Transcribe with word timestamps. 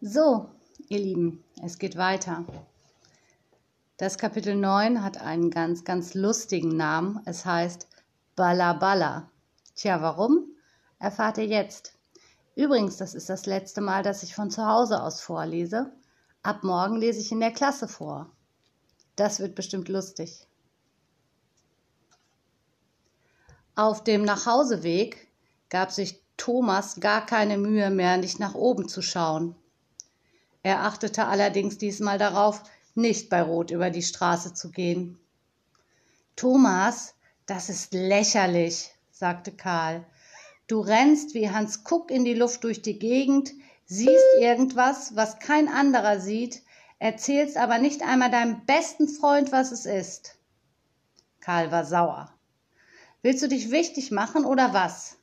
So, 0.00 0.48
ihr 0.88 1.00
Lieben, 1.00 1.42
es 1.60 1.76
geht 1.76 1.96
weiter. 1.96 2.44
Das 3.96 4.16
Kapitel 4.16 4.54
9 4.54 5.02
hat 5.02 5.20
einen 5.20 5.50
ganz, 5.50 5.82
ganz 5.82 6.14
lustigen 6.14 6.76
Namen. 6.76 7.20
Es 7.24 7.44
heißt 7.44 7.88
Balla 8.36 8.74
Balla. 8.74 9.28
Tja, 9.74 10.00
warum? 10.00 10.52
Erfahrt 11.00 11.38
ihr 11.38 11.46
jetzt. 11.46 11.94
Übrigens, 12.54 12.96
das 12.96 13.12
ist 13.12 13.28
das 13.28 13.46
letzte 13.46 13.80
Mal, 13.80 14.04
dass 14.04 14.22
ich 14.22 14.36
von 14.36 14.52
zu 14.52 14.64
Hause 14.64 15.02
aus 15.02 15.20
vorlese. 15.20 15.92
Ab 16.44 16.62
morgen 16.62 16.94
lese 16.94 17.18
ich 17.18 17.32
in 17.32 17.40
der 17.40 17.52
Klasse 17.52 17.88
vor. 17.88 18.30
Das 19.16 19.40
wird 19.40 19.56
bestimmt 19.56 19.88
lustig. 19.88 20.46
Auf 23.74 24.04
dem 24.04 24.22
Nachhauseweg 24.22 25.26
gab 25.70 25.90
sich 25.90 26.22
Thomas 26.36 27.00
gar 27.00 27.26
keine 27.26 27.58
Mühe 27.58 27.90
mehr, 27.90 28.16
nicht 28.16 28.38
nach 28.38 28.54
oben 28.54 28.88
zu 28.88 29.02
schauen. 29.02 29.56
Er 30.68 30.82
achtete 30.82 31.24
allerdings 31.24 31.78
diesmal 31.78 32.18
darauf, 32.18 32.62
nicht 32.94 33.30
bei 33.30 33.40
Rot 33.40 33.70
über 33.70 33.88
die 33.88 34.02
Straße 34.02 34.52
zu 34.52 34.70
gehen. 34.70 35.18
Thomas, 36.36 37.14
das 37.46 37.70
ist 37.70 37.94
lächerlich, 37.94 38.90
sagte 39.10 39.50
Karl. 39.50 40.04
Du 40.66 40.80
rennst 40.80 41.32
wie 41.32 41.48
Hans 41.48 41.84
Kuck 41.84 42.10
in 42.10 42.26
die 42.26 42.34
Luft 42.34 42.64
durch 42.64 42.82
die 42.82 42.98
Gegend, 42.98 43.50
siehst 43.86 44.26
irgendwas, 44.40 45.16
was 45.16 45.38
kein 45.38 45.68
anderer 45.68 46.20
sieht, 46.20 46.60
erzählst 46.98 47.56
aber 47.56 47.78
nicht 47.78 48.02
einmal 48.02 48.30
deinem 48.30 48.66
besten 48.66 49.08
Freund, 49.08 49.52
was 49.52 49.72
es 49.72 49.86
ist. 49.86 50.36
Karl 51.40 51.72
war 51.72 51.86
sauer. 51.86 52.30
Willst 53.22 53.42
du 53.42 53.48
dich 53.48 53.70
wichtig 53.70 54.10
machen 54.10 54.44
oder 54.44 54.74
was? 54.74 55.16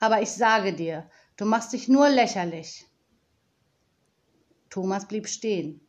Aber 0.00 0.20
ich 0.20 0.32
sage 0.32 0.74
dir, 0.74 1.08
du 1.38 1.46
machst 1.46 1.72
dich 1.72 1.88
nur 1.88 2.10
lächerlich. 2.10 2.84
Thomas 4.72 5.06
blieb 5.06 5.28
stehen. 5.28 5.86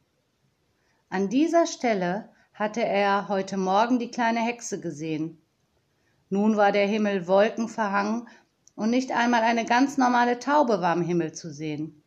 An 1.10 1.30
dieser 1.30 1.68
Stelle 1.68 2.28
hatte 2.54 2.84
er 2.84 3.30
heute 3.30 3.56
Morgen 3.56 3.98
die 3.98 4.12
kleine 4.12 4.42
Hexe 4.42 4.82
gesehen. 4.82 5.42
Nun 6.30 6.58
war 6.58 6.74
der 6.74 6.86
Himmel 6.86 7.26
wolkenverhangen 7.26 8.28
und 8.76 8.90
nicht 8.90 9.14
einmal 9.14 9.42
eine 9.44 9.64
ganz 9.64 9.98
normale 9.98 10.38
Taube 10.38 10.82
war 10.82 10.92
am 10.92 11.02
Himmel 11.02 11.32
zu 11.32 11.50
sehen. 11.50 12.04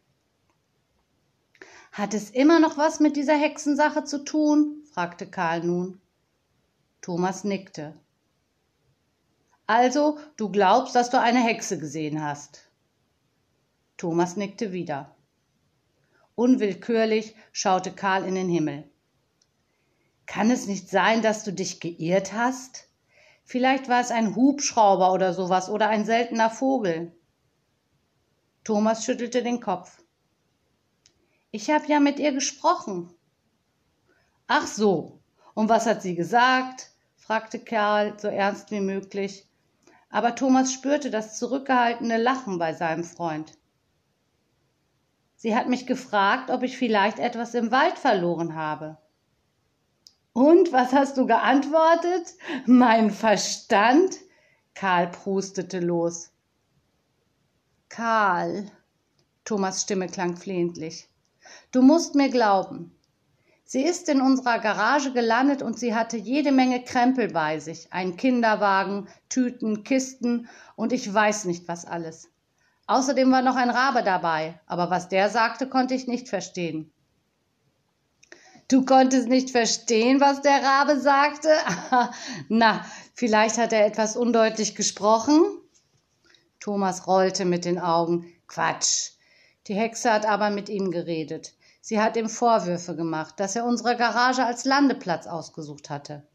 Hat 1.93 2.13
es 2.13 2.29
immer 2.29 2.61
noch 2.61 2.77
was 2.77 3.01
mit 3.01 3.17
dieser 3.17 3.39
Hexensache 3.39 4.05
zu 4.05 4.23
tun? 4.23 4.83
fragte 4.93 5.27
Karl 5.27 5.63
nun. 5.65 5.99
Thomas 7.01 7.43
nickte. 7.43 7.95
Also, 9.67 10.19
du 10.37 10.51
glaubst, 10.51 10.95
dass 10.95 11.09
du 11.09 11.19
eine 11.19 11.43
Hexe 11.43 11.79
gesehen 11.79 12.23
hast. 12.23 12.69
Thomas 13.97 14.37
nickte 14.37 14.73
wieder. 14.73 15.16
Unwillkürlich 16.37 17.35
schaute 17.51 17.93
Karl 17.93 18.25
in 18.27 18.35
den 18.35 18.51
Himmel. 18.51 18.85
Kann 20.27 20.51
es 20.51 20.67
nicht 20.67 20.91
sein, 20.91 21.23
dass 21.23 21.45
du 21.45 21.53
dich 21.53 21.81
geirrt 21.81 22.35
hast? 22.35 22.89
Vielleicht 23.43 23.89
war 23.89 24.01
es 24.01 24.11
ein 24.11 24.37
Hubschrauber 24.37 25.15
oder 25.15 25.33
sowas 25.33 25.71
oder 25.71 25.89
ein 25.89 26.05
seltener 26.05 26.51
Vogel. 26.51 27.11
Thomas 28.65 29.05
schüttelte 29.05 29.43
den 29.43 29.61
Kopf. 29.61 30.03
Ich 31.53 31.71
habe 31.71 31.87
ja 31.87 32.01
mit 32.01 32.19
ihr 32.19 32.33
gesprochen. 32.33 33.15
Ach 34.47 34.67
so, 34.67 35.21
und 35.55 35.71
was 35.71 35.87
hat 35.87 36.03
sie 36.03 36.15
gesagt? 36.15 36.91
fragte 37.17 37.59
Karl 37.59 38.21
so 38.21 38.29
ernst 38.29 38.71
wie 38.73 38.81
möglich. 38.81 39.49
Aber 40.11 40.35
Thomas 40.35 40.71
spürte 40.71 41.11
das 41.11 41.39
zurückgehaltene 41.39 42.19
Lachen 42.19 42.59
bei 42.59 42.75
seinem 42.75 43.05
Freund. 43.05 43.57
Sie 45.37 45.55
hat 45.55 45.69
mich 45.69 45.87
gefragt, 45.87 46.51
ob 46.51 46.63
ich 46.63 46.77
vielleicht 46.77 47.19
etwas 47.19 47.55
im 47.55 47.71
Wald 47.71 47.99
verloren 47.99 48.55
habe. 48.55 48.99
Und 50.33 50.73
was 50.73 50.93
hast 50.93 51.17
du 51.17 51.27
geantwortet? 51.27 52.35
Mein 52.67 53.11
Verstand? 53.11 54.17
Karl 54.75 55.09
prustete 55.09 55.81
los. 55.81 56.31
Karl, 57.89 58.71
Thomas 59.45 59.83
Stimme 59.83 60.09
klang 60.09 60.37
flehentlich, 60.37 61.09
du 61.73 61.81
musst 61.81 62.15
mir 62.15 62.29
glauben. 62.29 62.93
Sie 63.65 63.83
ist 63.83 64.09
in 64.09 64.21
unserer 64.21 64.59
Garage 64.59 65.13
gelandet 65.13 65.63
und 65.63 65.79
sie 65.79 65.95
hatte 65.95 66.17
jede 66.17 66.53
Menge 66.53 66.85
Krempel 66.85 67.33
bei 67.33 67.59
sich, 67.59 67.93
einen 67.93 68.17
Kinderwagen, 68.17 69.09
Tüten, 69.29 69.83
Kisten 69.83 70.49
und 70.77 70.93
ich 70.93 71.13
weiß 71.13 71.47
nicht 71.47 71.67
was 71.69 71.85
alles. 71.85 72.29
Außerdem 72.87 73.33
war 73.33 73.43
noch 73.43 73.57
ein 73.57 73.71
Rabe 73.71 74.03
dabei, 74.03 74.61
aber 74.67 74.91
was 74.91 75.09
der 75.09 75.29
sagte, 75.29 75.69
konnte 75.69 75.95
ich 75.95 76.07
nicht 76.07 76.29
verstehen. 76.29 76.93
Du 78.69 78.85
konntest 78.85 79.29
nicht 79.29 79.51
verstehen, 79.51 80.21
was 80.21 80.43
der 80.43 80.63
Rabe 80.63 80.99
sagte? 81.01 81.49
Na, 82.49 82.85
vielleicht 83.15 83.59
hat 83.59 83.73
er 83.73 83.87
etwas 83.87 84.17
undeutlich 84.17 84.75
gesprochen? 84.75 85.45
Thomas 86.59 87.07
rollte 87.07 87.45
mit 87.45 87.65
den 87.65 87.79
Augen. 87.79 88.33
Quatsch. 88.49 89.13
Die 89.67 89.75
Hexe 89.75 90.13
hat 90.13 90.27
aber 90.27 90.51
mit 90.51 90.69
ihm 90.69 90.91
geredet. 90.91 91.55
Sie 91.81 92.01
hat 92.01 92.17
ihm 92.17 92.29
Vorwürfe 92.29 92.97
gemacht, 92.97 93.39
dass 93.39 93.55
er 93.55 93.65
unsere 93.65 93.97
Garage 93.97 94.45
als 94.45 94.65
Landeplatz 94.65 95.27
ausgesucht 95.27 95.91
hatte. 95.91 96.27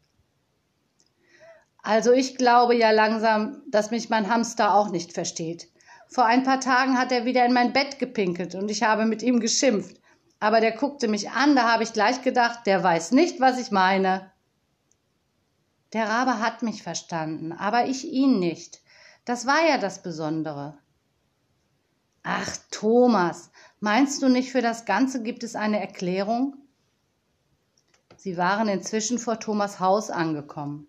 Also 1.82 2.12
ich 2.12 2.36
glaube 2.36 2.74
ja 2.74 2.90
langsam, 2.90 3.62
dass 3.70 3.90
mich 3.90 4.08
mein 4.08 4.30
Hamster 4.30 4.74
auch 4.74 4.90
nicht 4.90 5.12
versteht. 5.12 5.68
Vor 6.12 6.26
ein 6.26 6.42
paar 6.42 6.60
Tagen 6.60 6.98
hat 6.98 7.10
er 7.10 7.24
wieder 7.24 7.46
in 7.46 7.54
mein 7.54 7.72
Bett 7.72 7.98
gepinkelt 7.98 8.54
und 8.54 8.70
ich 8.70 8.82
habe 8.82 9.06
mit 9.06 9.22
ihm 9.22 9.40
geschimpft. 9.40 9.98
Aber 10.40 10.60
der 10.60 10.72
guckte 10.72 11.08
mich 11.08 11.30
an, 11.30 11.56
da 11.56 11.72
habe 11.72 11.84
ich 11.84 11.94
gleich 11.94 12.20
gedacht, 12.20 12.66
der 12.66 12.82
weiß 12.82 13.12
nicht, 13.12 13.40
was 13.40 13.58
ich 13.58 13.70
meine. 13.70 14.30
Der 15.94 16.10
Rabe 16.10 16.38
hat 16.38 16.62
mich 16.62 16.82
verstanden, 16.82 17.52
aber 17.52 17.86
ich 17.86 18.04
ihn 18.04 18.38
nicht. 18.38 18.82
Das 19.24 19.46
war 19.46 19.66
ja 19.66 19.78
das 19.78 20.02
Besondere. 20.02 20.78
Ach, 22.22 22.58
Thomas, 22.70 23.50
meinst 23.80 24.20
du 24.20 24.28
nicht, 24.28 24.52
für 24.52 24.62
das 24.62 24.84
Ganze 24.84 25.22
gibt 25.22 25.42
es 25.42 25.56
eine 25.56 25.80
Erklärung? 25.80 26.58
Sie 28.16 28.36
waren 28.36 28.68
inzwischen 28.68 29.18
vor 29.18 29.40
Thomas 29.40 29.80
Haus 29.80 30.10
angekommen. 30.10 30.88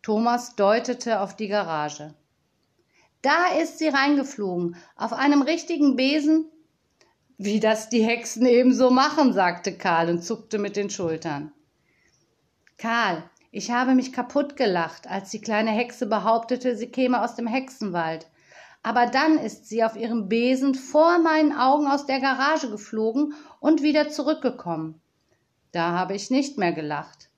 Thomas 0.00 0.56
deutete 0.56 1.20
auf 1.20 1.36
die 1.36 1.48
Garage. 1.48 2.14
Da 3.24 3.46
ist 3.58 3.78
sie 3.78 3.88
reingeflogen, 3.88 4.76
auf 4.96 5.14
einem 5.14 5.40
richtigen 5.40 5.96
Besen. 5.96 6.44
Wie 7.38 7.58
das 7.58 7.88
die 7.88 8.02
Hexen 8.02 8.44
ebenso 8.44 8.90
machen, 8.90 9.32
sagte 9.32 9.78
Karl 9.78 10.10
und 10.10 10.22
zuckte 10.22 10.58
mit 10.58 10.76
den 10.76 10.90
Schultern. 10.90 11.50
Karl, 12.76 13.24
ich 13.50 13.70
habe 13.70 13.94
mich 13.94 14.12
kaputt 14.12 14.56
gelacht, 14.56 15.06
als 15.06 15.30
die 15.30 15.40
kleine 15.40 15.70
Hexe 15.70 16.04
behauptete, 16.04 16.76
sie 16.76 16.88
käme 16.88 17.22
aus 17.22 17.34
dem 17.34 17.46
Hexenwald. 17.46 18.26
Aber 18.82 19.06
dann 19.06 19.38
ist 19.38 19.70
sie 19.70 19.82
auf 19.82 19.96
ihrem 19.96 20.28
Besen 20.28 20.74
vor 20.74 21.18
meinen 21.18 21.56
Augen 21.56 21.86
aus 21.86 22.04
der 22.04 22.20
Garage 22.20 22.68
geflogen 22.68 23.32
und 23.58 23.82
wieder 23.82 24.10
zurückgekommen. 24.10 25.00
Da 25.72 25.92
habe 25.92 26.14
ich 26.14 26.30
nicht 26.30 26.58
mehr 26.58 26.74
gelacht. 26.74 27.30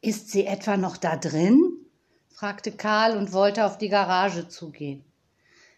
Ist 0.00 0.30
sie 0.30 0.46
etwa 0.46 0.78
noch 0.78 0.96
da 0.96 1.16
drin? 1.16 1.81
Fragte 2.42 2.72
Karl 2.72 3.16
und 3.16 3.32
wollte 3.32 3.64
auf 3.64 3.78
die 3.78 3.88
Garage 3.88 4.48
zugehen. 4.48 5.04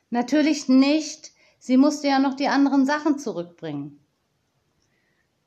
Natürlich 0.08 0.66
nicht. 0.66 1.32
Sie 1.58 1.76
musste 1.76 2.08
ja 2.08 2.18
noch 2.18 2.32
die 2.32 2.48
anderen 2.48 2.86
Sachen 2.86 3.18
zurückbringen. 3.18 4.00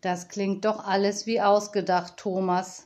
Das 0.02 0.28
klingt 0.28 0.64
doch 0.64 0.86
alles 0.86 1.26
wie 1.26 1.42
ausgedacht, 1.42 2.18
Thomas, 2.18 2.86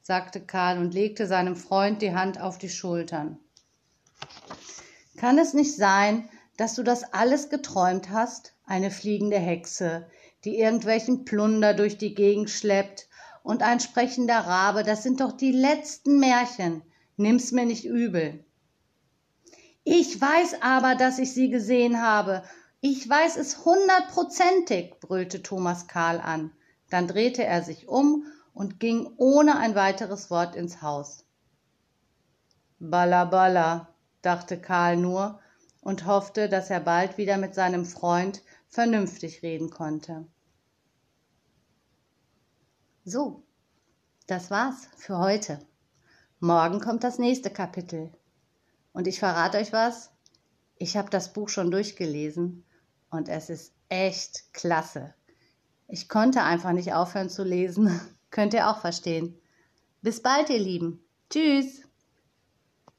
sagte 0.00 0.40
Karl 0.40 0.78
und 0.78 0.94
legte 0.94 1.26
seinem 1.26 1.56
Freund 1.56 2.02
die 2.02 2.14
Hand 2.14 2.40
auf 2.40 2.56
die 2.56 2.68
Schultern. 2.68 3.40
Kann 5.16 5.36
es 5.36 5.52
nicht 5.52 5.74
sein, 5.74 6.28
dass 6.56 6.76
du 6.76 6.84
das 6.84 7.12
alles 7.12 7.50
geträumt 7.50 8.10
hast? 8.10 8.54
Eine 8.64 8.92
fliegende 8.92 9.40
Hexe, 9.40 10.06
die 10.44 10.56
irgendwelchen 10.56 11.24
Plunder 11.24 11.74
durch 11.74 11.98
die 11.98 12.14
Gegend 12.14 12.48
schleppt, 12.48 13.08
und 13.42 13.64
ein 13.64 13.80
sprechender 13.80 14.38
Rabe, 14.38 14.84
das 14.84 15.02
sind 15.02 15.20
doch 15.20 15.32
die 15.32 15.50
letzten 15.50 16.20
Märchen, 16.20 16.82
Nimm's 17.22 17.52
mir 17.52 17.64
nicht 17.64 17.84
übel. 17.84 18.44
Ich 19.84 20.20
weiß 20.20 20.60
aber, 20.60 20.96
dass 20.96 21.18
ich 21.18 21.32
sie 21.32 21.50
gesehen 21.50 22.02
habe. 22.02 22.42
Ich 22.80 23.08
weiß 23.08 23.36
es 23.36 23.64
hundertprozentig, 23.64 24.98
brüllte 25.00 25.42
Thomas 25.42 25.86
Karl 25.86 26.20
an. 26.20 26.52
Dann 26.90 27.06
drehte 27.06 27.44
er 27.44 27.62
sich 27.62 27.88
um 27.88 28.26
und 28.54 28.80
ging 28.80 29.12
ohne 29.16 29.56
ein 29.56 29.74
weiteres 29.74 30.30
Wort 30.30 30.56
ins 30.56 30.82
Haus. 30.82 31.24
Balla 32.78 33.88
dachte 34.20 34.60
Karl 34.60 34.96
nur 34.96 35.40
und 35.80 36.06
hoffte, 36.06 36.48
dass 36.48 36.70
er 36.70 36.80
bald 36.80 37.18
wieder 37.18 37.38
mit 37.38 37.54
seinem 37.54 37.86
Freund 37.86 38.42
vernünftig 38.68 39.42
reden 39.42 39.70
konnte. 39.70 40.26
So, 43.04 43.44
das 44.26 44.50
war's 44.50 44.88
für 44.96 45.18
heute. 45.18 45.60
Morgen 46.44 46.80
kommt 46.80 47.04
das 47.04 47.20
nächste 47.20 47.50
Kapitel. 47.50 48.10
Und 48.92 49.06
ich 49.06 49.20
verrate 49.20 49.58
euch 49.58 49.72
was, 49.72 50.10
ich 50.76 50.96
habe 50.96 51.08
das 51.08 51.32
Buch 51.32 51.48
schon 51.48 51.70
durchgelesen 51.70 52.64
und 53.10 53.28
es 53.28 53.48
ist 53.48 53.72
echt 53.88 54.52
klasse. 54.52 55.14
Ich 55.86 56.08
konnte 56.08 56.42
einfach 56.42 56.72
nicht 56.72 56.94
aufhören 56.94 57.30
zu 57.30 57.44
lesen. 57.44 58.00
Könnt 58.32 58.54
ihr 58.54 58.68
auch 58.68 58.80
verstehen. 58.80 59.38
Bis 60.00 60.20
bald, 60.20 60.50
ihr 60.50 60.58
Lieben. 60.58 61.04
Tschüss. 61.30 61.82